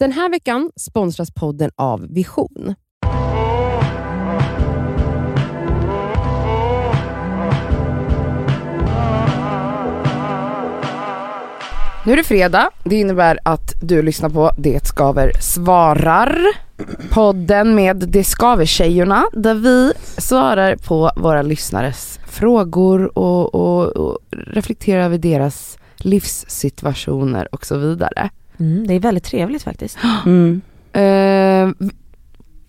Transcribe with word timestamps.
Den 0.00 0.12
här 0.12 0.30
veckan 0.30 0.70
sponsras 0.76 1.30
podden 1.30 1.70
av 1.76 2.06
Vision. 2.10 2.74
Nu 12.06 12.12
är 12.12 12.16
det 12.16 12.24
fredag, 12.24 12.70
det 12.84 12.96
innebär 12.96 13.38
att 13.44 13.74
du 13.82 14.02
lyssnar 14.02 14.30
på 14.30 14.50
Det 14.58 14.86
Skaver 14.86 15.32
svarar. 15.40 16.38
Podden 17.10 17.74
med 17.74 17.96
Det 17.96 18.24
Skaver-tjejerna 18.24 19.24
där 19.32 19.54
vi 19.54 19.92
svarar 20.18 20.76
på 20.76 21.10
våra 21.16 21.42
lyssnares 21.42 22.20
frågor 22.26 23.18
och, 23.18 23.54
och, 23.54 23.96
och 23.96 24.18
reflekterar 24.30 25.04
över 25.04 25.18
deras 25.18 25.78
livssituationer 25.96 27.54
och 27.54 27.66
så 27.66 27.78
vidare. 27.78 28.30
Mm, 28.60 28.86
det 28.86 28.94
är 28.94 29.00
väldigt 29.00 29.24
trevligt 29.24 29.62
faktiskt. 29.62 29.98
Mm. 30.26 30.60
Eh, 30.92 31.86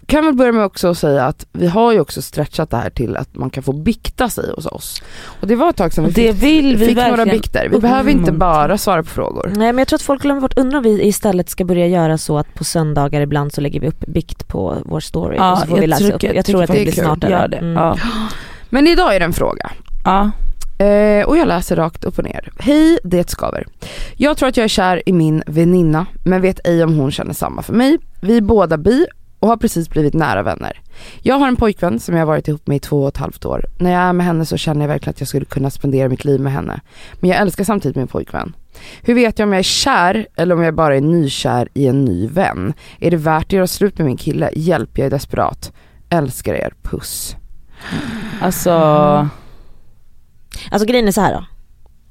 kan 0.06 0.26
väl 0.26 0.34
börja 0.36 0.52
med 0.52 0.66
också 0.66 0.88
att 0.88 0.98
säga 0.98 1.26
att 1.26 1.46
vi 1.52 1.68
har 1.68 1.92
ju 1.92 2.00
också 2.00 2.22
stretchat 2.22 2.70
det 2.70 2.78
här 2.78 2.90
till 2.90 3.18
att 3.18 3.36
man 3.36 3.50
kan 3.50 3.64
få 3.64 3.74
bikta 3.74 4.30
sig 4.30 4.52
hos 4.56 4.66
oss. 4.66 5.04
Och 5.42 5.48
det 5.48 5.56
var 5.56 5.70
ett 5.70 5.76
tag 5.76 5.94
sedan 5.94 6.06
vi 6.06 6.12
det 6.12 6.34
fick, 6.34 6.44
vill 6.44 6.78
vi 6.78 6.86
fick 6.86 6.96
några 6.98 7.26
bikter. 7.26 7.70
Vi 7.72 7.80
behöver 7.80 8.12
inte 8.12 8.22
uppmuntra. 8.22 8.34
bara 8.48 8.78
svara 8.78 9.04
på 9.04 9.10
frågor. 9.10 9.48
Nej 9.56 9.74
men 9.74 9.78
jag 9.78 9.88
tror 9.88 9.98
att 9.98 10.02
folk 10.02 10.22
glömmer 10.22 10.42
bort, 10.42 10.58
undrar 10.58 10.78
om 10.78 10.84
vi 10.84 11.04
istället 11.08 11.50
ska 11.50 11.66
börja 11.66 11.88
göra 11.88 12.18
så 12.18 12.38
att 12.38 12.54
på 12.54 12.64
söndagar 12.64 13.22
ibland 13.22 13.54
så 13.54 13.62
lägger 13.62 13.80
vi 13.80 13.88
upp 13.88 14.06
bikt 14.08 14.48
på 14.48 14.78
vår 14.86 15.00
story 15.00 15.36
Ja, 15.38 15.52
och 15.52 15.58
så 15.60 15.66
får 15.66 15.78
jag 15.78 15.82
vi 15.82 15.88
läsa 15.88 16.04
upp. 16.14 16.20
tycker- 16.22 16.34
Jag 16.36 16.46
tror 16.46 16.62
att 16.64 16.68
det 16.68 16.74
blir 16.74 16.86
det 16.86 16.92
kul. 16.92 17.04
smartare. 17.04 17.32
Gör 17.32 17.48
det. 17.48 17.58
Mm. 17.58 17.74
Ja. 17.74 17.98
Men 18.70 18.88
idag 18.88 19.16
är 19.16 19.20
det 19.20 19.26
en 19.26 19.34
fråga. 19.34 19.72
Ja. 20.06 20.32
Eh, 20.82 21.26
och 21.26 21.38
jag 21.38 21.48
läser 21.48 21.76
rakt 21.76 22.04
upp 22.04 22.18
och 22.18 22.24
ner. 22.24 22.52
Hej, 22.60 23.00
det 23.04 23.30
skaver. 23.30 23.68
Jag 24.16 24.38
tror 24.38 24.50
att 24.50 24.58
jag 24.58 24.64
är 24.64 24.68
kär 24.68 25.10
i 25.10 25.14
min 25.14 25.44
väninna 25.46 26.06
men 26.24 26.42
vet 26.42 26.68
ej 26.68 26.84
om 26.84 26.96
hon 26.96 27.12
känner 27.12 27.34
samma 27.34 27.62
för 27.62 27.74
mig. 27.74 27.98
Vi 28.22 28.38
är 28.38 28.42
båda 28.42 28.78
bi 28.78 29.06
och 29.40 29.48
har 29.48 29.58
precis 29.58 29.90
blivit 29.90 30.14
nära 30.14 30.44
vänner. 30.44 30.82
Jag 31.22 31.36
har 31.36 31.48
en 31.48 31.56
pojkvän 31.56 32.00
som 32.00 32.16
jag 32.16 32.22
har 32.22 32.28
varit 32.28 32.48
ihop 32.48 32.68
med 32.68 32.78
i 32.78 32.80
två 32.80 33.02
och 33.02 33.08
ett 33.08 33.18
halvt 33.18 33.46
år. 33.46 33.66
När 33.80 33.92
jag 33.92 34.02
är 34.02 34.14
med 34.14 34.26
henne 34.26 34.46
så 34.46 34.58
känner 34.58 34.82
jag 34.82 34.88
verkligen 34.88 35.12
att 35.12 35.20
jag 35.20 35.28
skulle 35.28 35.46
kunna 35.46 35.70
spendera 35.70 36.10
mitt 36.10 36.26
liv 36.26 36.40
med 36.40 36.54
henne. 36.54 36.82
Men 37.20 37.30
jag 37.30 37.40
älskar 37.40 37.64
samtidigt 37.64 37.96
min 37.96 38.08
pojkvän. 38.08 38.54
Hur 39.02 39.14
vet 39.14 39.40
jag 39.40 39.46
om 39.46 39.54
jag 39.54 39.60
är 39.60 39.64
kär 39.64 40.28
eller 40.36 40.56
om 40.56 40.64
jag 40.64 40.76
bara 40.76 40.96
är 40.96 41.02
nykär 41.02 41.68
i 41.74 41.88
en 41.88 42.06
ny 42.06 42.28
vän? 42.28 42.74
Är 43.00 43.12
det 43.12 43.18
värt 43.18 43.46
att 43.46 43.52
göra 43.54 43.68
slut 43.68 43.98
med 43.98 44.08
min 44.08 44.18
kille? 44.18 44.50
Hjälp, 44.54 44.98
jag 44.98 45.06
är 45.06 45.12
desperat. 45.12 45.74
Älskar 46.10 46.54
er, 46.54 46.74
puss. 46.82 47.36
Alltså, 48.42 48.72
Alltså 50.72 50.86
grejen 50.88 51.08
är 51.08 51.12
så 51.12 51.22
här 51.22 51.34
då. 51.34 51.46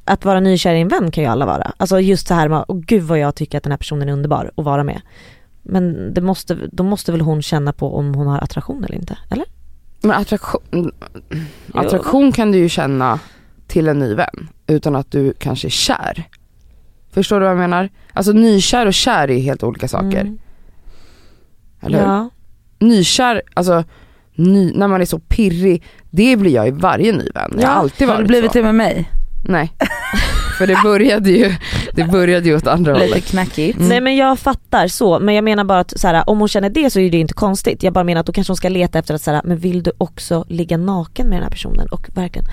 Att 0.05 0.25
vara 0.25 0.41
nykär 0.41 0.75
i 0.75 0.81
en 0.81 0.89
vän 0.89 1.11
kan 1.11 1.25
ju 1.25 1.31
alla 1.31 1.47
vara. 1.47 1.73
Alltså 1.77 2.01
just 2.01 2.27
så 2.27 2.35
här 2.35 2.49
med, 2.49 2.65
åh 2.69 2.81
gud 2.81 3.03
vad 3.03 3.19
jag 3.19 3.35
tycker 3.35 3.59
att 3.59 3.65
den 3.65 3.73
här 3.73 3.79
personen 3.79 4.09
är 4.09 4.13
underbar 4.13 4.51
att 4.57 4.65
vara 4.65 4.85
med. 4.85 5.01
Men 5.63 6.15
det 6.15 6.21
måste, 6.21 6.55
då 6.73 6.83
måste 6.83 7.13
väl 7.13 7.21
hon 7.21 7.43
känna 7.43 7.73
på 7.73 7.97
om 7.97 8.15
hon 8.15 8.27
har 8.27 8.39
attraktion 8.39 8.85
eller 8.85 8.95
inte? 8.95 9.19
Eller? 9.31 9.45
Men 10.03 10.11
attraktion, 10.11 10.93
attraktion 11.75 12.33
kan 12.33 12.53
du 12.53 12.59
ju 12.59 12.69
känna 12.69 13.19
till 13.67 13.89
en 13.89 13.99
ny 13.99 14.15
vän 14.15 14.49
utan 14.67 14.97
att 14.97 15.11
du 15.13 15.33
kanske 15.39 15.69
är 15.69 15.71
kär. 15.71 16.29
Förstår 17.13 17.41
du 17.41 17.47
vad 17.47 17.53
jag 17.53 17.59
menar? 17.59 17.89
Alltså 18.13 18.33
nykär 18.33 18.87
och 18.87 18.95
kär 18.95 19.31
är 19.31 19.39
helt 19.39 19.63
olika 19.63 19.89
saker. 19.89 20.21
Mm. 20.21 20.39
Eller 21.81 21.99
hur? 21.99 22.07
Ja. 22.07 22.31
Nykär, 22.79 23.43
alltså 23.55 23.85
ny, 24.35 24.73
när 24.75 24.89
man 24.89 25.01
är 25.01 25.05
så 25.05 25.19
pirrig, 25.19 25.83
det 26.11 26.37
blir 26.37 26.55
jag 26.55 26.69
i 26.69 26.71
varje 26.71 27.13
ny 27.13 27.29
vän. 27.35 27.59
Jag 27.61 27.69
har 27.69 27.75
alltid 27.75 28.09
har 28.09 28.15
varit 28.15 28.25
du 28.25 28.29
blivit 28.29 28.53
så. 28.53 28.59
det 28.59 28.65
med 28.65 28.75
mig? 28.75 29.11
Nej. 29.45 29.73
För 30.59 30.67
det 30.67 30.79
började 30.83 31.31
ju, 31.31 31.55
det 31.93 32.05
började 32.05 32.49
ju 32.49 32.57
åt 32.57 32.67
andra 32.67 32.93
Lite 32.93 33.07
hållet. 33.07 33.25
knackigt. 33.25 33.77
Mm. 33.79 33.89
Nej 33.89 34.01
men 34.01 34.17
jag 34.17 34.39
fattar 34.39 34.89
så, 34.89 35.19
men 35.19 35.35
jag 35.35 35.45
menar 35.45 35.65
bara 35.65 35.81
att 35.81 36.01
så 36.01 36.09
här, 36.09 36.31
om 36.31 36.39
hon 36.39 36.49
känner 36.49 36.71
det 36.71 36.91
så 36.91 37.01
är 37.01 37.11
det 37.11 37.19
inte 37.19 37.35
konstigt. 37.35 37.83
Jag 37.83 37.93
bara 37.93 38.05
menar 38.05 38.21
att 38.21 38.27
då 38.27 38.33
kanske 38.33 38.51
hon 38.51 38.57
ska 38.57 38.69
leta 38.69 38.99
efter 38.99 39.15
att 39.15 39.23
så 39.23 39.31
här, 39.31 39.41
men 39.45 39.57
vill 39.59 39.83
du 39.83 39.93
också 39.99 40.45
ligga 40.49 40.77
naken 40.77 41.27
med 41.29 41.37
den 41.37 41.43
här 41.43 41.51
personen 41.51 41.89
och 41.91 42.09
verkligen 42.15 42.47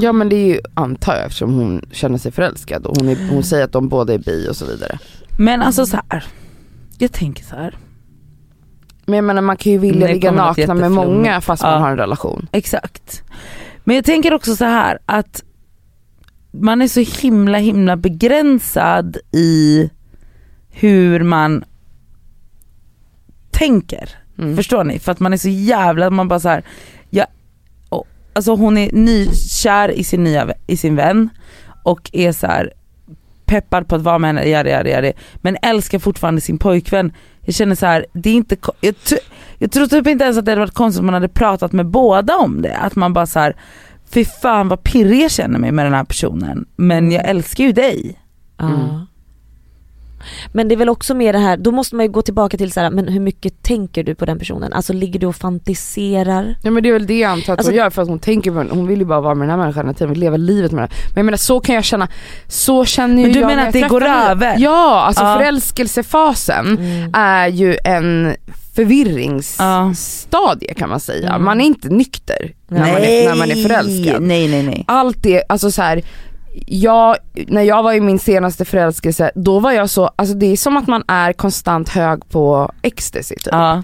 Ja 0.00 0.12
men 0.12 0.28
det 0.28 0.36
är 0.36 0.46
ju, 0.46 0.60
antar 0.74 1.16
jag 1.16 1.24
eftersom 1.26 1.54
hon 1.54 1.84
känner 1.92 2.18
sig 2.18 2.32
förälskad 2.32 2.86
och 2.86 2.96
hon, 2.96 3.08
är, 3.08 3.28
hon 3.30 3.42
säger 3.42 3.64
att 3.64 3.72
de 3.72 3.88
båda 3.88 4.14
är 4.14 4.18
bi 4.18 4.48
och 4.50 4.56
så 4.56 4.66
vidare. 4.66 4.98
Men 5.38 5.62
alltså 5.62 5.86
så 5.86 5.98
här. 6.08 6.24
jag 6.98 7.12
tänker 7.12 7.44
så 7.44 7.56
här. 7.56 7.74
Men 9.06 9.16
jag 9.16 9.24
menar 9.24 9.42
man 9.42 9.56
kan 9.56 9.72
ju 9.72 9.78
vilja 9.78 10.06
ligga 10.08 10.32
nakna 10.32 10.74
med 10.74 10.92
många 10.92 11.40
fast 11.40 11.62
man 11.62 11.72
Ja. 11.72 11.78
har 11.78 11.90
en 11.90 11.96
relation. 11.96 12.46
Exakt. 12.52 13.22
Men 13.84 13.96
jag 13.96 14.04
tänker 14.04 14.34
också 14.34 14.56
så 14.56 14.64
här 14.64 14.98
att 15.06 15.42
man 16.50 16.82
är 16.82 16.88
så 16.88 17.00
himla 17.22 17.58
himla 17.58 17.96
begränsad 17.96 19.16
i 19.32 19.90
hur 20.70 21.22
man 21.22 21.64
tänker. 23.50 24.10
Mm. 24.38 24.56
Förstår 24.56 24.84
ni? 24.84 24.98
För 24.98 25.12
att 25.12 25.20
man 25.20 25.32
är 25.32 25.36
så 25.36 25.48
jävla, 25.48 26.10
man 26.10 26.28
bara 26.28 26.40
så 26.40 26.48
här, 26.48 26.64
ja, 27.10 27.26
och, 27.88 28.06
alltså 28.32 28.54
hon 28.54 28.78
är 28.78 28.92
nykär 28.92 29.88
i 29.90 30.04
sin, 30.04 30.24
nya, 30.24 30.54
i 30.66 30.76
sin 30.76 30.96
vän 30.96 31.28
och 31.84 32.10
är 32.12 32.32
så 32.32 32.46
här 32.46 32.72
peppad 33.46 33.88
på 33.88 33.94
att 33.96 34.02
vara 34.02 34.18
med 34.18 34.28
henne, 34.28 34.48
yadi, 34.48 34.70
yadi, 34.70 34.90
yadi, 34.90 35.12
men 35.36 35.56
älskar 35.62 35.98
fortfarande 35.98 36.40
sin 36.40 36.58
pojkvän. 36.58 37.12
Jag 37.40 37.54
känner 37.54 37.74
så 37.74 37.86
här, 37.86 38.06
det 38.12 38.30
är 38.30 38.34
inte, 38.34 38.56
jag, 38.80 38.94
tr- 38.94 39.18
jag 39.58 39.72
tror 39.72 39.86
typ 39.86 40.06
inte 40.06 40.24
ens 40.24 40.38
att 40.38 40.44
det 40.44 40.50
hade 40.50 40.60
varit 40.60 40.74
konstigt 40.74 41.00
om 41.00 41.06
man 41.06 41.14
hade 41.14 41.28
pratat 41.28 41.72
med 41.72 41.86
båda 41.86 42.36
om 42.36 42.62
det. 42.62 42.76
Att 42.76 42.96
man 42.96 43.12
bara 43.12 43.26
så 43.26 43.38
här, 43.38 43.56
fy 44.10 44.24
fan 44.24 44.68
vad 44.68 44.82
pirrig 44.82 45.22
jag 45.22 45.30
känner 45.30 45.58
mig 45.58 45.72
med 45.72 45.86
den 45.86 45.94
här 45.94 46.04
personen, 46.04 46.66
men 46.76 47.12
jag 47.12 47.28
älskar 47.28 47.64
ju 47.64 47.72
dig. 47.72 48.20
Ja. 48.56 48.64
Mm. 48.64 49.06
Men 50.52 50.68
det 50.68 50.74
är 50.74 50.76
väl 50.76 50.88
också 50.88 51.14
mer 51.14 51.32
det 51.32 51.38
här, 51.38 51.56
då 51.56 51.72
måste 51.72 51.96
man 51.96 52.06
ju 52.06 52.12
gå 52.12 52.22
tillbaka 52.22 52.56
till 52.56 52.72
så 52.72 52.80
här, 52.80 52.90
men 52.90 53.08
hur 53.08 53.20
mycket 53.20 53.62
tänker 53.62 54.04
du 54.04 54.14
på 54.14 54.26
den 54.26 54.38
personen? 54.38 54.72
Alltså 54.72 54.92
ligger 54.92 55.20
du 55.20 55.26
och 55.26 55.36
fantiserar? 55.36 56.54
Ja 56.62 56.70
men 56.70 56.82
det 56.82 56.88
är 56.88 56.92
väl 56.92 57.06
det 57.06 57.18
jag 57.18 57.30
antar 57.30 57.52
att 57.52 57.58
Alltså- 57.58 57.72
hon 57.72 57.78
gör 57.78 57.90
för 57.90 58.02
att 58.02 58.08
hon 58.08 58.18
tänker 58.18 58.50
på 58.50 58.74
hon 58.74 58.86
vill 58.86 58.98
ju 58.98 59.04
bara 59.04 59.20
vara 59.20 59.34
med 59.34 59.48
den 59.48 59.50
här 59.50 59.56
människan 59.64 59.84
hela 59.86 59.94
tiden, 59.94 60.10
vill 60.10 60.20
leva 60.20 60.36
livet 60.36 60.72
med 60.72 60.82
den. 60.82 60.90
Men 61.08 61.16
jag 61.16 61.24
menar 61.24 61.38
så 61.38 61.60
kan 61.60 61.74
jag 61.74 61.84
känna, 61.84 62.08
så 62.48 62.84
känner 62.84 63.16
ju 63.16 63.22
Men 63.22 63.32
du 63.32 63.40
jag 63.40 63.46
menar 63.46 63.68
att 63.68 63.74
jag 63.74 63.84
det 63.84 63.88
går 63.88 64.04
över? 64.04 64.54
Ja, 64.58 65.00
alltså 65.06 65.24
Ja. 65.24 65.36
förälskelsefasen 65.38 66.66
Mm. 66.78 67.10
är 67.14 67.48
ju 67.48 67.76
en 67.84 68.36
förvirringsstadie 68.74 70.74
kan 70.74 70.88
man 70.88 71.00
säga. 71.00 71.28
Mm. 71.28 71.44
Man 71.44 71.60
är 71.60 71.64
inte 71.64 71.88
nykter 71.88 72.52
när, 72.68 72.78
man 72.80 72.88
är, 73.02 73.28
när 73.28 73.34
man 73.34 73.50
är 73.50 73.68
förälskad. 73.68 74.22
Nej 74.22 74.48
nej 74.48 74.62
nej. 74.62 74.84
Allt 74.88 75.22
det, 75.22 75.42
alltså 75.48 75.70
så 75.70 75.82
här. 75.82 76.02
Jag, 76.66 77.16
när 77.46 77.62
jag 77.62 77.82
var 77.82 77.92
i 77.92 78.00
min 78.00 78.18
senaste 78.18 78.64
förälskelse, 78.64 79.30
då 79.34 79.58
var 79.58 79.72
jag 79.72 79.90
så, 79.90 80.10
alltså 80.16 80.34
det 80.34 80.46
är 80.46 80.56
som 80.56 80.76
att 80.76 80.86
man 80.86 81.04
är 81.08 81.32
konstant 81.32 81.88
hög 81.88 82.28
på 82.28 82.72
ecstasy 82.82 83.34
typ. 83.34 83.48
Ja. 83.52 83.82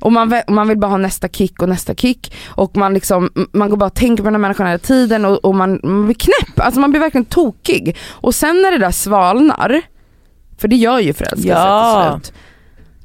Och 0.00 0.12
man, 0.12 0.34
man 0.48 0.68
vill 0.68 0.78
bara 0.78 0.90
ha 0.90 0.96
nästa 0.98 1.28
kick 1.28 1.62
och 1.62 1.68
nästa 1.68 1.94
kick 1.94 2.34
och 2.46 2.76
man 2.76 2.94
liksom, 2.94 3.30
man 3.52 3.70
går 3.70 3.76
bara 3.76 3.86
och 3.86 3.94
tänker 3.94 4.22
på 4.22 4.26
den 4.26 4.34
här 4.34 4.40
människan 4.40 4.66
hela 4.66 4.78
tiden 4.78 5.24
och, 5.24 5.44
och 5.44 5.54
man, 5.54 5.80
man 5.82 6.04
blir 6.04 6.14
knäpp, 6.14 6.60
alltså 6.60 6.80
man 6.80 6.90
blir 6.90 7.00
verkligen 7.00 7.24
tokig. 7.24 7.96
Och 8.10 8.34
sen 8.34 8.62
när 8.62 8.70
det 8.70 8.78
där 8.78 8.90
svalnar, 8.90 9.82
för 10.58 10.68
det 10.68 10.76
gör 10.76 10.98
ju 10.98 11.12
förälskelse 11.12 11.48
Ja. 11.48 12.18
till 12.22 12.26
slut. 12.26 12.40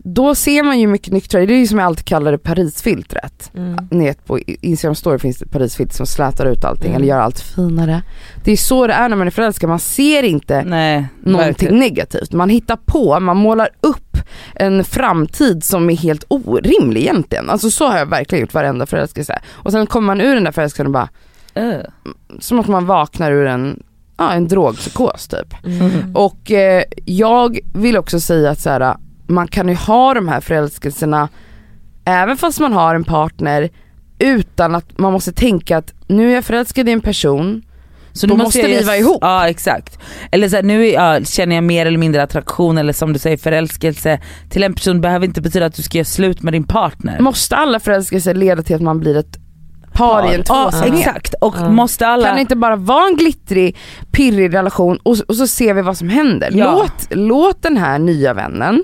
Då 0.04 0.36
ser 0.36 0.64
man 0.64 0.80
ju 0.80 0.88
mycket 0.88 1.14
nyktrare, 1.14 1.46
det 1.46 1.54
är 1.54 1.58
ju 1.58 1.68
som 1.68 1.80
jag 1.80 1.86
alltid 1.86 2.06
kallar 2.06 2.32
det 2.32 2.38
Parisfiltret. 2.38 3.52
Mm. 3.56 3.88
Nät 3.92 4.26
på 4.26 4.40
Instagram 4.40 4.96
story 4.96 5.20
finns 5.20 5.38
det 5.38 5.46
ett 5.46 5.52
Parisfilter 5.52 5.96
som 5.96 6.06
slätar 6.06 6.46
ut 6.46 6.66
allting 6.66 6.90
Mm. 6.90 6.96
eller 6.96 7.08
gör 7.08 7.20
allt 7.20 7.40
finare. 7.40 8.02
Det 8.44 8.52
är 8.52 8.58
så 8.58 8.88
det 8.88 8.94
är 8.94 9.10
när 9.10 9.16
man 9.16 9.28
är 9.28 9.32
förälskad, 9.32 9.70
man 9.70 9.80
ser 9.80 10.24
inte 10.24 10.64
Nej, 10.64 11.08
någonting 11.24 11.48
verkligen. 11.48 11.80
negativt. 11.80 12.32
Man 12.34 12.50
hittar 12.50 12.78
på, 12.86 13.20
man 13.20 13.38
målar 13.38 13.70
upp 13.82 14.18
en 14.56 14.84
framtid 14.84 15.64
som 15.64 15.90
är 15.90 15.96
helt 15.96 16.24
orimlig 16.28 17.02
egentligen. 17.02 17.50
Alltså 17.50 17.72
så 17.72 17.88
har 17.88 17.98
jag 17.98 18.06
verkligen 18.06 18.42
gjort 18.42 18.54
varenda 18.54 18.86
förälskelse. 18.86 19.40
Och 19.50 19.72
sen 19.72 19.88
kommer 19.88 20.08
man 20.08 20.22
ur 20.22 20.36
den 20.36 20.44
där 20.44 20.52
förälskelsen 20.52 20.86
och 20.86 20.92
bara, 20.92 21.10
Öh. 21.56 21.80
som 22.40 22.60
att 22.60 22.68
man 22.68 22.86
vaknar 22.86 23.32
ur 23.32 23.46
en, 23.48 23.84
ja, 24.18 24.34
en 24.34 24.48
drogpsykos 24.48 25.28
typ. 25.28 25.66
Mm. 25.66 26.16
Och 26.16 26.52
eh, 26.52 26.84
jag 27.06 27.60
vill 27.74 27.98
också 27.98 28.20
säga 28.20 28.50
att 28.52 28.60
så 28.60 28.70
här, 28.70 28.96
man 29.30 29.48
kan 29.48 29.68
ju 29.70 29.76
ha 29.76 30.14
de 30.14 30.28
här 30.28 30.42
förälskelserna 30.42 31.30
även 32.06 32.38
fast 32.38 32.60
man 32.60 32.74
har 32.74 32.96
en 32.96 33.04
partner 33.04 33.70
utan 34.20 34.76
att 34.76 34.98
man 35.00 35.14
måste 35.14 35.32
tänka 35.34 35.78
att 35.78 35.94
nu 36.08 36.32
är 36.32 36.36
jag 36.36 36.46
förälskad 36.46 36.90
i 36.90 36.92
en 36.92 37.02
person, 37.02 37.62
Så 38.14 38.28
Då 38.28 38.36
nu 38.36 38.44
måste 38.44 38.68
vi 38.68 38.84
vara 38.84 38.98
ihop. 38.98 39.18
Ja 39.22 39.50
exakt. 39.50 40.00
Eller 40.32 40.50
så 40.50 40.56
här, 40.56 40.64
nu 40.64 40.88
är, 40.88 40.94
ja, 40.94 41.24
känner 41.26 41.56
jag 41.56 41.64
mer 41.64 41.86
eller 41.86 41.98
mindre 41.98 42.24
attraktion 42.24 42.78
eller 42.78 42.94
som 42.94 43.14
du 43.14 43.20
säger 43.20 43.38
förälskelse 43.38 44.20
till 44.50 44.64
en 44.64 44.74
person 44.74 45.02
behöver 45.02 45.26
inte 45.26 45.42
betyda 45.42 45.66
att 45.66 45.76
du 45.76 45.82
ska 45.82 45.98
göra 45.98 46.06
slut 46.06 46.42
med 46.42 46.54
din 46.54 46.64
partner. 46.64 47.20
måste 47.20 47.56
alla 47.56 47.80
förälskelser 47.80 48.34
leda 48.34 48.64
till 48.64 48.76
att 48.76 48.82
man 48.82 49.00
blir 49.00 49.18
ett 49.18 49.38
par, 49.94 50.32
i 50.32 50.36
en 50.36 50.44
Ja 50.48 50.72
tvåsamhet? 50.72 51.08
exakt 51.08 51.34
och 51.42 51.56
Ja. 51.60 51.70
måste 51.70 52.08
alla... 52.08 52.26
Kan 52.28 52.36
det 52.36 52.42
inte 52.42 52.56
bara 52.56 52.76
vara 52.76 53.08
en 53.08 53.16
glittrig, 53.18 53.78
pirrig 54.12 54.54
relation 54.54 54.98
och, 55.04 55.18
och 55.28 55.36
så 55.36 55.48
ser 55.48 55.74
vi 55.74 55.82
vad 55.82 55.98
som 55.98 56.10
händer. 56.10 56.50
Ja. 56.54 56.72
Låt, 56.72 57.08
låt 57.10 57.62
den 57.62 57.78
här 57.78 58.00
nya 58.00 58.34
vännen, 58.34 58.84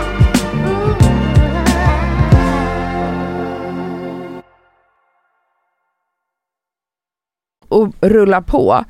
Och 7.71 7.93
rulla 8.01 8.41
på. 8.41 8.85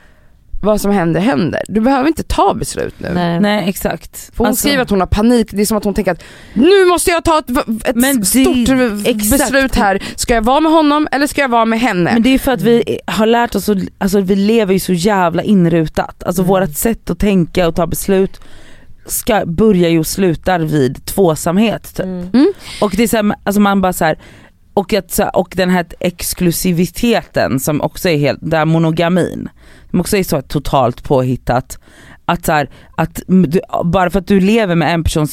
Vad 0.63 0.81
som 0.81 0.91
händer 0.91 1.21
händer. 1.21 1.61
Du 1.67 1.81
behöver 1.81 2.07
inte 2.07 2.23
ta 2.23 2.53
beslut 2.53 2.93
nu. 2.97 3.09
Nej. 3.13 3.39
Nej 3.39 3.69
exakt. 3.69 4.17
För 4.17 4.37
hon 4.37 4.47
Alltså- 4.47 4.59
skriver 4.67 4.83
att 4.83 4.89
hon 4.89 4.99
har 4.99 5.07
panik, 5.07 5.47
det 5.51 5.61
är 5.61 5.65
som 5.65 5.77
att 5.77 5.83
hon 5.83 5.93
tänker 5.93 6.11
att 6.11 6.23
nu 6.53 6.85
måste 6.85 7.11
jag 7.11 7.23
ta 7.23 7.39
ett, 7.39 7.49
ett 7.87 7.95
Men 7.95 8.19
det- 8.19 8.25
stort 8.25 9.07
exakt. 9.07 9.31
beslut 9.41 9.75
här. 9.75 10.03
Ska 10.15 10.33
jag 10.33 10.41
vara 10.41 10.59
med 10.59 10.71
honom 10.71 11.07
eller 11.11 11.27
ska 11.27 11.41
jag 11.41 11.49
vara 11.49 11.65
med 11.65 11.79
henne? 11.79 12.11
Men 12.13 12.23
det 12.23 12.29
är 12.29 12.39
för 12.39 12.51
att 12.51 12.61
vi 12.61 12.99
har 13.07 13.25
lärt 13.25 13.55
oss, 13.55 13.69
att, 13.69 13.77
alltså 13.97 14.19
vi 14.19 14.35
lever 14.35 14.73
ju 14.73 14.79
så 14.79 14.93
jävla 14.93 15.43
inrutat. 15.43 16.23
Alltså 16.23 16.41
Mm. 16.41 16.49
vårt 16.49 16.75
sätt 16.77 17.09
att 17.09 17.19
tänka 17.19 17.67
och 17.67 17.75
ta 17.75 17.87
beslut 17.87 18.39
ska, 19.05 19.45
börjar 19.45 19.89
ju 19.89 19.99
och 19.99 20.07
slutar 20.07 20.59
vid 20.59 21.05
tvåsamhet. 21.05 21.95
Typ. 21.95 22.05
Mm. 22.05 22.53
Och 22.81 22.93
det 22.97 23.03
är 23.03 23.07
så 23.07 23.17
här, 23.17 23.35
alltså 23.43 23.61
man 23.61 23.81
bara 23.81 23.93
så 23.93 24.05
här, 24.05 24.17
och, 24.73 24.93
att, 24.93 25.19
och 25.33 25.53
den 25.55 25.69
här 25.69 25.85
exklusiviteten 25.99 27.59
som 27.59 27.81
också 27.81 28.09
är 28.09 28.17
helt, 28.17 28.39
där 28.41 28.65
monogamin, 28.65 29.49
som 29.89 29.99
också 29.99 30.17
är 30.17 30.23
så 30.23 30.41
totalt 30.41 31.03
påhittat. 31.03 31.79
Att, 32.25 32.45
så 32.45 32.51
här, 32.51 32.69
att 32.95 33.21
du, 33.27 33.61
bara 33.83 34.09
för 34.09 34.19
att 34.19 34.27
du 34.27 34.39
lever 34.39 34.75
med 34.75 34.93
en 34.93 35.03
person 35.03 35.27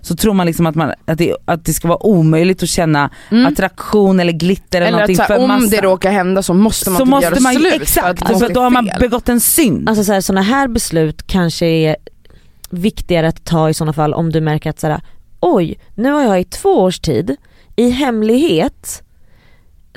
så 0.00 0.16
tror 0.16 0.34
man 0.34 0.46
liksom 0.46 0.66
att, 0.66 0.74
man, 0.74 0.92
att, 1.04 1.18
det, 1.18 1.36
att 1.44 1.64
det 1.64 1.72
ska 1.72 1.88
vara 1.88 2.06
omöjligt 2.06 2.62
att 2.62 2.68
känna 2.68 3.10
Mm. 3.30 3.46
attraktion 3.46 4.20
eller 4.20 4.32
glitter 4.32 4.78
eller, 4.80 4.86
Eller 4.86 4.98
någonting 4.98 5.20
att 5.20 5.26
så 5.26 5.32
här, 5.32 5.38
för 5.38 5.44
om 5.44 5.48
massa. 5.48 5.76
det 5.76 5.82
råkar 5.82 6.10
hända 6.10 6.42
så 6.42 6.54
måste 6.54 6.90
man 6.90 6.98
så 6.98 7.04
typ 7.04 7.10
måste 7.10 7.26
göra 7.26 7.40
man 7.40 7.54
slut 7.54 7.82
exakt, 7.82 8.26
för 8.26 8.34
att 8.34 8.40
för, 8.40 8.48
då 8.48 8.60
har 8.60 8.70
man 8.70 8.90
begått 9.00 9.28
en 9.28 9.40
synd. 9.40 9.88
Alltså 9.88 10.04
så 10.04 10.12
här, 10.12 10.20
såna 10.20 10.42
här 10.42 10.68
beslut 10.68 11.26
kanske 11.26 11.66
är 11.66 11.96
viktigare 12.70 13.28
att 13.28 13.44
ta 13.44 13.70
i 13.70 13.74
sådana 13.74 13.92
fall 13.92 14.14
om 14.14 14.32
du 14.32 14.40
märker 14.40 14.70
att 14.70 14.80
så 14.80 14.86
här, 14.86 15.00
oj, 15.40 15.78
nu 15.94 16.10
har 16.10 16.22
jag 16.22 16.40
i 16.40 16.44
två 16.44 16.68
års 16.82 17.00
tid 17.00 17.36
i 17.82 17.90
hemlighet 17.90 19.02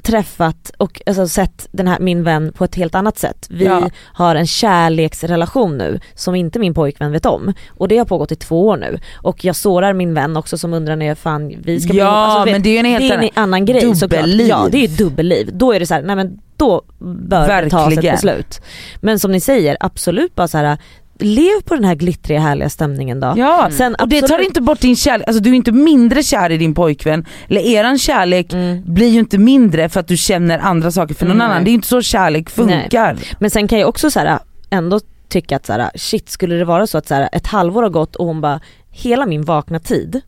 träffat 0.04 0.72
och 0.78 1.02
alltså, 1.06 1.28
sett 1.28 1.68
den 1.72 1.88
här, 1.88 2.00
min 2.00 2.24
vän 2.24 2.52
på 2.58 2.64
ett 2.66 2.76
helt 2.76 2.96
annat 2.96 3.18
sätt. 3.18 3.48
Vi 3.50 3.66
Ja. 3.66 3.90
har 4.04 4.36
en 4.36 4.48
kärleksrelation 4.48 5.78
nu 5.78 6.00
som 6.16 6.36
inte 6.36 6.60
min 6.60 6.74
pojkvän 6.74 7.12
vet 7.12 7.26
om. 7.26 7.54
Och 7.70 7.88
det 7.88 7.98
har 7.98 8.06
pågått 8.06 8.32
i 8.32 8.36
två 8.36 8.68
år 8.68 8.78
nu. 8.78 9.00
Och 9.16 9.46
jag 9.46 9.56
sårar 9.56 9.94
min 9.94 10.14
vän 10.14 10.38
också 10.38 10.58
som 10.58 10.74
undrar 10.74 10.96
när 10.96 11.06
jag 11.06 11.18
fan 11.18 11.54
vi 11.64 11.80
ska 11.82 11.90
bli 11.94 12.00
ja. 12.00 12.08
Alltså, 12.08 12.46
vet- 12.46 12.52
men 12.52 12.62
det 12.62 12.70
är 12.70 12.74
ju 12.74 12.80
en 12.80 12.86
helt 12.86 13.14
en 13.24 13.30
annan 13.44 13.66
grej 13.66 13.82
såklart. 13.82 14.00
dubbelliv. 14.00 14.48
Ja 14.48 14.68
det 14.72 14.78
är 14.78 14.88
ju 14.88 14.96
dubbelliv. 14.96 15.50
Då 15.54 15.74
är 15.74 15.80
det 15.80 15.86
så 15.86 15.94
här, 15.94 16.02
nej 16.02 16.16
men 16.16 16.40
då 16.58 16.82
bör 17.00 17.62
det 17.62 17.70
tas 17.70 17.88
ett 17.88 17.94
Verkligen. 17.96 18.16
beslut. 18.16 18.62
Men 19.02 19.20
som 19.20 19.32
ni 19.32 19.40
säger, 19.40 19.78
absolut 19.80 20.36
bara 20.36 20.48
så 20.48 20.58
här. 20.58 20.78
Lev 21.20 21.62
på 21.66 21.76
den 21.76 21.84
här 21.84 21.96
glittriga 21.96 22.40
härliga 22.40 22.70
stämningen 22.70 23.20
då. 23.20 23.34
Ja, 23.38 23.70
Sen 23.72 23.96
och 23.96 24.08
det 24.10 24.22
tar 24.22 24.40
inte 24.40 24.62
bort 24.62 24.80
din 24.80 24.96
kärlek, 24.96 25.28
alltså 25.28 25.44
du 25.44 25.50
är 25.50 25.54
inte 25.54 25.72
mindre 25.72 26.24
kär 26.24 26.50
i 26.52 26.58
din 26.58 26.74
pojkvän, 26.74 27.26
eller 27.50 27.62
eran 27.62 27.98
kärlek 28.00 28.54
Mm. 28.54 28.94
blir 28.94 29.08
ju 29.08 29.20
inte 29.20 29.38
mindre 29.38 29.90
för 29.90 30.00
att 30.00 30.08
du 30.08 30.18
känner 30.18 30.60
andra 30.60 30.92
saker 30.92 31.16
för 31.16 31.26
någon 31.26 31.38
Nej. 31.38 31.46
annan. 31.48 31.64
Det 31.64 31.70
är 31.70 31.74
inte 31.74 31.88
så 31.88 32.02
kärlek 32.02 32.50
funkar. 32.50 33.18
Men 33.40 33.50
sen 33.50 33.68
kan 33.68 33.80
jag 33.80 33.90
också 33.90 34.12
så 34.12 34.20
här, 34.20 34.40
ändå 34.70 35.00
tycka 35.30 35.56
att 35.56 35.66
så 35.66 35.74
här, 35.74 35.90
shit 35.96 36.30
skulle 36.30 36.56
det 36.56 36.66
vara 36.66 36.88
så 36.88 36.98
att 36.98 37.08
så 37.08 37.14
här, 37.14 37.30
ett 37.32 37.48
halvår 37.48 37.84
har 37.84 37.90
gått 37.90 38.16
och 38.16 38.26
hon 38.26 38.42
bara, 38.42 38.60
hela 38.90 39.26
min 39.26 39.42
vakna 39.44 39.80
tid 39.80 40.22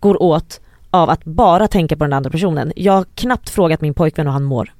går 0.00 0.22
åt 0.22 0.60
av 0.90 1.10
att 1.10 1.24
bara 1.24 1.68
tänka 1.68 1.96
på 1.96 2.04
den 2.04 2.12
andra 2.12 2.30
personen. 2.30 2.72
Jag 2.76 2.92
har 2.92 3.04
knappt 3.14 3.50
frågat 3.50 3.80
min 3.80 3.94
pojkvän 3.94 4.26
hur 4.26 4.32
han 4.32 4.44
mår. 4.44 4.72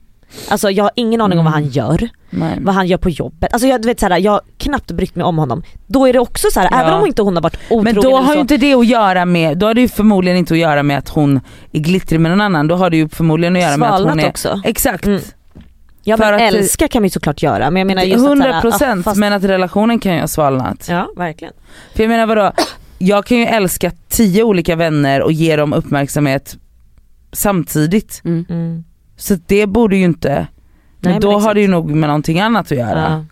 Alltså 0.49 0.71
jag 0.71 0.85
har 0.85 0.91
ingen 0.95 1.21
aning 1.21 1.39
om 1.39 1.45
vad 1.45 1.55
Mm. 1.55 1.65
han 1.65 1.73
gör, 1.73 2.09
Nej. 2.31 2.59
vad 2.61 2.75
han 2.75 2.87
gör 2.87 2.99
på 2.99 3.11
jobbet. 3.11 3.53
Alltså 3.53 3.69
jag, 3.69 3.83
du 3.83 3.89
vet, 3.89 4.01
så 4.01 4.07
här, 4.09 4.19
jag 4.19 4.33
har 4.33 4.41
knappt 4.59 4.91
brytt 4.93 5.15
mig 5.17 5.25
om 5.25 5.39
honom. 5.39 5.63
Då 5.87 6.07
är 6.09 6.13
det 6.13 6.19
också 6.19 6.49
så 6.53 6.61
här, 6.61 6.69
Ja. 6.73 6.81
även 6.81 6.95
om 6.95 7.07
inte 7.07 7.23
hon 7.23 7.37
har 7.37 7.43
varit 7.43 7.57
otrogen 7.71 7.85
Men 7.85 7.95
då 8.02 8.17
har 8.17 8.35
ju 8.35 8.41
inte 8.41 8.57
det 8.57 8.75
att 8.75 8.87
göra 8.87 9.25
med, 9.25 9.59
då 9.59 9.67
har 9.67 9.75
det 9.75 9.81
ju 9.81 9.88
förmodligen 9.88 10.38
inte 10.38 10.55
att 10.55 10.61
göra 10.61 10.83
med 10.83 10.99
att 10.99 11.09
hon 11.09 11.41
är 11.73 11.79
glittrig 11.81 12.21
med 12.21 12.31
någon 12.31 12.41
annan, 12.41 12.69
då 12.69 12.75
har 12.75 12.91
det 12.91 12.97
ju 12.97 13.09
förmodligen 13.09 13.57
att 13.57 13.62
göra 13.62 13.76
med 13.76 13.95
att 13.95 14.00
hon 14.02 14.21
är... 14.21 14.29
också. 14.29 14.61
Exakt. 14.64 15.07
Mm. 15.07 15.21
Ja 16.05 16.17
för 16.17 16.25
men 16.25 16.35
att 16.35 16.41
älska 16.55 16.88
kan 16.88 17.02
vi 17.02 17.11
såklart 17.11 17.43
göra 17.43 17.71
men 17.71 17.81
jag 17.81 17.87
menar 17.87 18.02
just 18.02 18.14
att 18.14 18.21
så 18.21 18.26
100 18.26 18.52
här, 18.52 18.61
procent 18.61 19.00
ah, 19.07 19.11
fast- 19.11 19.19
men 19.21 19.33
att 19.33 19.45
relationen 19.45 19.99
kan 19.99 20.14
ju 20.14 20.21
ha 20.21 20.29
svalnat. 20.29 20.87
Ja 20.91 21.09
verkligen. 21.17 21.55
För 21.95 22.02
jag 22.02 22.11
menar 22.11 22.26
vadå, 22.26 22.52
jag 22.99 23.26
kan 23.26 23.38
ju 23.38 23.45
älska 23.45 23.93
tio 24.09 24.43
olika 24.43 24.76
vänner 24.76 25.23
och 25.23 25.33
ge 25.33 25.57
dem 25.57 25.73
uppmärksamhet 25.73 26.57
samtidigt. 27.33 28.21
Mm. 28.25 28.45
Mm. 28.49 28.85
Så 29.21 29.37
det 29.47 29.67
borde 29.67 29.97
ju 29.97 30.05
inte, 30.05 30.29
Nej, 30.35 30.47
men 31.01 31.13
men 31.13 31.21
då 31.21 31.31
har 31.31 31.39
exakt. 31.39 31.55
det 31.55 31.61
ju 31.61 31.69
nog 31.69 31.91
med 31.91 32.09
någonting 32.09 32.41
annat 32.41 32.73
att 32.73 32.79
göra. 32.79 33.01
Ja. 33.11 33.25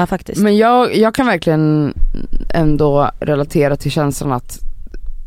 ja 0.00 0.06
faktiskt. 0.06 0.40
Men 0.40 0.56
jag, 0.56 0.96
jag 0.96 1.14
kan 1.14 1.26
verkligen 1.26 1.94
ändå 2.54 3.10
relatera 3.20 3.76
till 3.76 3.90
känslan 3.90 4.32
att 4.32 4.58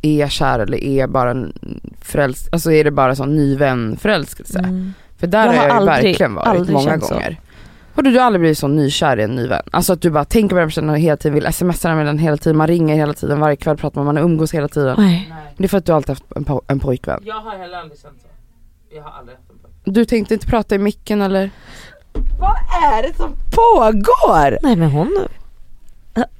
är 0.02 0.20
jag 0.20 0.32
kär 0.32 0.60
eller 0.60 0.84
är 0.84 0.98
jag 1.00 1.10
bara 1.12 1.32
en 1.32 1.54
förälsk, 2.02 2.48
alltså 2.52 2.72
är 2.72 2.84
det 2.84 2.92
bara 2.92 3.16
sån 3.16 3.36
ny 3.36 3.56
vän 3.58 3.98
förälskelse? 4.02 4.60
Mm. 4.60 4.94
För 5.18 5.28
där 5.28 5.46
Jag 5.46 5.52
har 5.54 5.54
har 5.58 5.64
jag 5.64 5.72
ju 5.74 5.78
aldrig- 5.90 6.06
verkligen 6.06 6.34
varit 6.36 6.70
många 6.70 6.90
känt 6.90 7.06
så. 7.06 7.14
gånger. 7.14 7.40
Har 7.94 8.04
du, 8.04 8.12
du 8.12 8.18
har 8.20 8.26
aldrig 8.26 8.40
blivit 8.40 8.58
så 8.58 8.68
nykär 8.68 9.20
i 9.20 9.24
en 9.24 9.36
ny 9.36 9.48
vän? 9.48 9.62
Alltså 9.72 9.94
att 9.94 10.02
du 10.02 10.10
bara 10.10 10.26
tänker 10.26 10.56
på 10.56 10.60
den 10.60 10.68
personen 10.70 10.96
hela 10.96 11.18
tiden, 11.18 11.34
vill 11.36 11.54
smsa 11.54 11.96
med 11.96 12.06
den 12.06 12.18
hela 12.18 12.38
tiden, 12.38 12.58
man 12.58 12.68
ringer 12.68 12.96
hela 12.96 13.14
tiden, 13.14 13.40
varje 13.40 13.56
kväll 13.56 13.78
pratar 13.78 14.04
man, 14.04 14.16
man 14.16 14.24
umgås 14.24 14.54
hela 14.54 14.68
tiden. 14.68 14.96
Nej. 15.00 15.34
Det 15.58 15.64
är 15.64 15.68
för 15.68 15.78
att 15.78 15.86
du 15.86 15.92
alltid 15.92 16.10
haft 16.10 16.24
en, 16.36 16.46
po- 16.46 16.62
en 16.68 16.80
pojkvän. 16.80 17.20
Jag 17.26 17.36
har 17.36 17.58
heller 17.58 17.78
aldrig 17.78 18.00
känt 18.02 18.14
så. 18.22 18.28
Jag 18.96 19.03
har 19.03 19.12
aldrig 19.20 19.38
haft 19.38 19.50
en 19.50 19.58
pojkvän. 19.58 19.94
Du 19.94 20.06
tänkte 20.06 20.34
inte 20.34 20.48
prata 20.48 20.75
i 20.75 20.77
micken 20.77 21.22
eller? 21.22 21.50
Vad 22.39 22.56
är 22.94 23.01
det 23.08 23.15
som 23.17 23.34
pågår? 23.51 24.58
Nej 24.63 24.75
men 24.75 24.89
hon, 24.91 25.17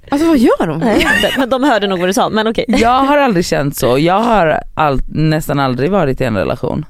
Alltså 0.10 0.28
vad 0.28 0.38
gör 0.38 0.68
hon? 0.68 0.80
nej, 0.80 1.08
men 1.38 1.50
de 1.50 1.64
hörde 1.64 1.88
nog 1.88 2.00
vad 2.00 2.10
du 2.10 2.14
sa 2.14 2.30
men 2.30 2.48
okej. 2.48 2.66
Jag 2.68 3.04
har 3.04 3.18
aldrig 3.18 3.46
känt 3.46 3.76
så, 3.78 3.98
jag 4.00 4.20
har 4.20 4.60
all, 4.74 5.00
nästan 5.08 5.60
aldrig 5.60 5.92
varit 5.92 6.22
i 6.22 6.24
en 6.24 6.36
relation. 6.38 6.86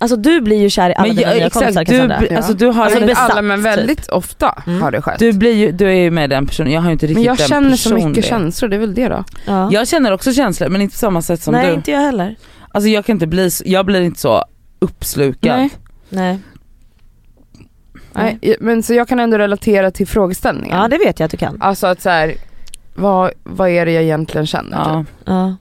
Alltså 0.00 0.16
du 0.16 0.40
blir 0.40 0.56
ju 0.56 0.70
kär 0.70 0.90
i 0.90 0.94
alla 0.94 1.06
Men 1.06 1.16
dina 1.16 1.28
jag, 1.30 1.36
nya 1.38 1.50
kompisar 1.50 1.84
du, 1.84 2.18
bli- 2.18 2.36
alltså, 2.36 2.52
du, 2.54 2.66
har, 2.66 2.84
Alltså, 2.84 3.00
besatt, 3.06 3.30
alla 3.30 3.42
men 3.42 3.62
väldigt 3.62 4.08
ofta 4.08 4.62
Mm. 4.66 4.82
har 4.82 4.90
det 4.90 5.02
skett. 5.02 5.18
du, 5.18 5.32
blir 5.32 5.52
ju, 5.54 5.72
du 5.72 5.88
är 5.88 5.92
ju 5.94 6.10
med 6.10 6.30
den 6.30 6.46
personen, 6.46 6.72
jag 6.72 6.80
har 6.80 6.88
ju 6.88 6.92
inte 6.92 7.06
riktigt 7.06 7.16
men 7.16 7.24
jag 7.24 7.36
den 7.38 7.48
känner 7.48 7.76
så 7.76 7.94
mycket 7.94 8.24
känslor, 8.24 8.68
det 8.68 8.76
är 8.76 8.80
väl 8.80 8.94
det 8.94 9.08
då? 9.08 9.24
Ja. 9.46 9.68
Jag 9.72 9.88
känner 9.88 10.12
också 10.12 10.32
känslor 10.32 10.68
men 10.68 10.82
inte 10.82 10.92
på 10.94 10.98
samma 10.98 11.22
sätt 11.22 11.42
som 11.42 11.52
Nej 11.54 11.66
du. 11.66 11.72
inte 11.74 11.90
jag 11.90 12.00
heller. 12.00 12.36
Alltså 12.70 12.88
jag 12.88 13.04
kan 13.04 13.16
inte 13.16 13.26
bli, 13.26 13.50
så- 13.50 13.64
jag 13.66 13.86
blir 13.86 14.00
inte 14.00 14.20
så 14.20 14.44
uppslukad. 14.78 15.56
Nej. 15.58 15.70
Nej. 16.10 16.38
Nej, 18.12 18.56
men 18.60 18.82
så 18.82 18.94
jag 18.94 19.08
kan 19.08 19.20
ändå 19.20 19.38
relatera 19.38 19.90
till 19.90 20.06
frågeställningen. 20.06 20.76
Ja 20.78 20.88
det 20.88 20.98
vet 20.98 21.20
jag 21.20 21.24
att 21.24 21.30
du 21.30 21.36
kan. 21.36 21.56
Alltså 21.62 21.86
att 21.86 22.00
så 22.02 22.10
här, 22.10 22.34
vad, 22.94 23.30
vad 23.42 23.68
är 23.68 23.86
det 23.86 23.92
jag 23.92 24.02
egentligen 24.02 24.46
känner? 24.46 24.76
Ja. 24.78 25.04
typ. 25.04 25.14
Ja. 25.24 25.56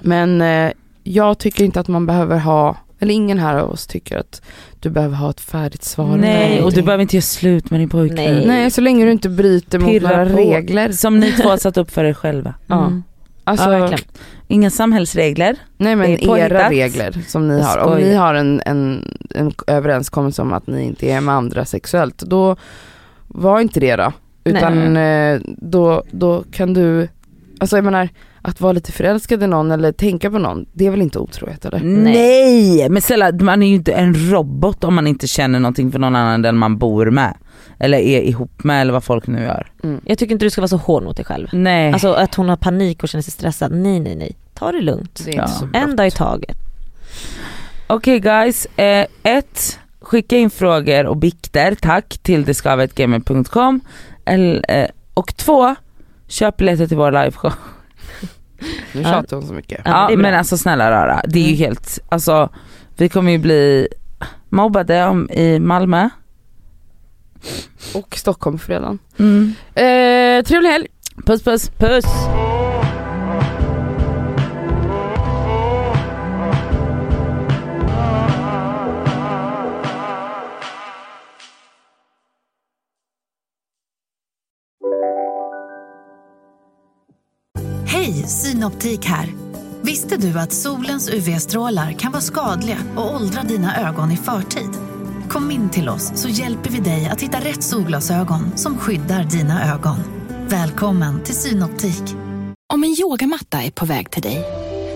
Men 0.00 0.40
eh, 0.40 0.72
jag 1.02 1.38
tycker 1.38 1.64
inte 1.64 1.80
att 1.80 1.88
man 1.88 2.06
behöver 2.06 2.38
ha, 2.38 2.76
eller 2.98 3.14
ingen 3.14 3.38
här 3.38 3.54
av 3.56 3.70
oss 3.70 3.86
tycker 3.86 4.18
att 4.18 4.42
du 4.80 4.90
behöver 4.90 5.16
ha 5.16 5.30
ett 5.30 5.40
färdigt 5.40 5.84
svar. 5.84 6.16
Nej, 6.16 6.62
och 6.62 6.72
du 6.72 6.82
behöver 6.82 7.02
inte 7.02 7.16
göra 7.16 7.22
slut 7.22 7.70
med 7.70 7.80
din 7.80 7.88
pojkvän. 7.88 8.34
Nej. 8.34 8.46
Nej, 8.46 8.70
så 8.70 8.80
länge 8.80 9.04
du 9.04 9.10
inte 9.12 9.28
bryter 9.28 9.78
mot 9.78 9.88
Pirra 9.90 10.08
några 10.08 10.26
på. 10.30 10.36
regler. 10.36 10.92
Som 10.92 11.20
ni 11.20 11.32
två 11.32 11.48
har 11.48 11.56
satt 11.58 11.76
upp 11.76 11.90
för 11.90 12.04
er 12.04 12.14
själva. 12.14 12.54
Ja. 12.66 12.92
Alltså, 13.44 13.70
ja. 13.70 13.96
Inga 14.48 14.70
samhällsregler. 14.70 15.56
nej 15.76 15.96
men 15.96 16.10
era 16.10 16.70
regler 16.70 17.24
som 17.28 17.48
ni 17.48 17.60
har. 17.62 17.78
Om 17.78 17.98
ni 17.98 18.14
har 18.14 18.34
en, 18.34 18.62
en, 18.66 19.04
en 19.34 19.52
överenskommelse 19.66 20.42
om 20.42 20.52
att 20.52 20.66
ni 20.66 20.82
inte 20.84 21.06
är 21.06 21.20
med 21.20 21.34
andra 21.34 21.64
sexuellt, 21.64 22.18
då 22.18 22.56
var 23.28 23.60
inte 23.60 23.80
det 23.80 23.96
då. 23.96 24.12
Utan 24.44 24.96
eh, 24.96 25.40
då, 25.46 26.02
då 26.10 26.44
kan 26.52 26.74
du, 26.74 27.08
alltså 27.60 27.76
jag 27.76 27.84
menar 27.84 28.08
att 28.42 28.60
vara 28.60 28.72
lite 28.72 28.92
förälskad 28.92 29.42
i 29.42 29.46
någon 29.46 29.70
eller 29.70 29.92
tänka 29.92 30.30
på 30.30 30.38
någon, 30.38 30.66
det 30.72 30.86
är 30.86 30.90
väl 30.90 31.02
inte 31.02 31.18
otrohet 31.18 31.64
eller? 31.64 31.80
Nej! 31.80 32.88
Men 32.88 33.02
snälla 33.02 33.32
man 33.32 33.62
är 33.62 33.66
ju 33.66 33.74
inte 33.74 33.92
en 33.92 34.30
robot 34.30 34.84
om 34.84 34.94
man 34.94 35.06
inte 35.06 35.26
känner 35.26 35.60
någonting 35.60 35.92
för 35.92 35.98
någon 35.98 36.16
annan 36.16 36.34
än 36.34 36.42
den 36.42 36.58
man 36.58 36.78
bor 36.78 37.10
med. 37.10 37.36
Eller 37.78 37.98
är 37.98 38.20
ihop 38.20 38.64
med 38.64 38.80
eller 38.80 38.92
vad 38.92 39.04
folk 39.04 39.26
nu 39.26 39.42
gör. 39.42 39.66
Jag 40.04 40.18
tycker 40.18 40.32
inte 40.32 40.44
du 40.46 40.50
ska 40.50 40.60
vara 40.60 40.68
så 40.68 40.76
hård 40.76 41.02
mot 41.02 41.16
dig 41.16 41.24
själv. 41.24 41.48
Nej. 41.52 41.92
Alltså 41.92 42.12
att 42.12 42.34
hon 42.34 42.48
har 42.48 42.56
panik 42.56 43.02
och 43.02 43.08
känner 43.08 43.22
sig 43.22 43.32
stressad. 43.32 43.72
Nej 43.72 44.00
nej 44.00 44.16
nej. 44.16 44.36
Ta 44.54 44.72
det 44.72 44.80
lugnt. 44.80 45.22
Det 45.24 45.30
är 45.30 45.36
Ja. 45.36 45.48
En 45.72 45.96
dag 45.96 46.06
i 46.06 46.10
taget. 46.10 46.56
Okej 47.86 48.20
guys, 48.20 48.66
eh, 48.76 49.06
ett, 49.22 49.78
skicka 50.00 50.36
in 50.36 50.50
frågor 50.50 51.06
och 51.06 51.16
bikter 51.16 51.74
tack 51.74 52.18
till 52.22 52.44
deskavetgamer.com 52.44 53.80
Eller, 54.24 54.64
eh, 54.68 54.86
och 55.14 55.36
två, 55.36 55.74
köp 56.28 56.56
biljetter 56.56 56.86
till 56.86 56.96
vår 56.96 57.12
liveshow. 57.12 57.52
Nu 58.92 59.00
Ja. 59.02 59.08
tjatar 59.08 59.36
hon 59.36 59.46
så 59.46 59.54
mycket. 59.54 59.80
Ja, 59.84 60.10
Ja, 60.10 60.16
men 60.16 60.34
alltså 60.34 60.56
snälla 60.58 60.90
rara, 60.90 61.20
det 61.28 61.38
är 61.38 61.42
ju 61.42 61.48
Mm. 61.48 61.58
helt, 61.58 61.98
alltså 62.08 62.48
vi 62.96 63.08
kommer 63.08 63.32
ju 63.32 63.38
bli 63.38 63.88
mobbade 64.48 65.04
om, 65.06 65.30
i 65.30 65.58
Malmö. 65.58 66.08
Och 67.94 68.16
Stockholm 68.16 68.58
på 68.58 68.64
fredagen. 68.64 68.98
Mm. 69.18 69.54
Eh, 69.74 70.44
trevlig 70.44 70.68
helg! 70.70 70.86
Puss 71.26 71.42
puss. 71.42 71.70
Puss. 71.78 72.04
Hej, 88.04 88.26
Synoptik 88.26 89.04
här. 89.04 89.34
Visste 89.82 90.16
du 90.16 90.38
att 90.38 90.52
solens 90.52 91.10
UV-strålar 91.10 91.92
kan 91.92 92.12
vara 92.12 92.22
skadliga 92.22 92.78
och 92.96 93.14
åldra 93.14 93.42
dina 93.42 93.88
ögon 93.88 94.10
i 94.10 94.16
förtid? 94.16 94.70
Kom 95.28 95.50
in 95.50 95.70
till 95.70 95.88
oss 95.88 96.12
så 96.14 96.28
hjälper 96.28 96.70
vi 96.70 96.78
dig 96.78 97.06
att 97.06 97.20
hitta 97.20 97.38
rätt 97.38 97.62
solglasögon 97.62 98.56
som 98.56 98.78
skyddar 98.78 99.24
dina 99.24 99.74
ögon. 99.74 99.96
Välkommen 100.48 101.22
till 101.22 101.34
Synoptik. 101.34 102.02
Om 102.72 102.84
en 102.84 102.96
yogamatta 103.00 103.62
är 103.62 103.70
på 103.70 103.86
väg 103.86 104.10
till 104.10 104.22
dig, 104.22 104.61